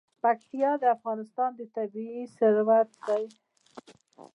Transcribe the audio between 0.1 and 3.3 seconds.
پکتیا د افغانستان طبعي ثروت دی.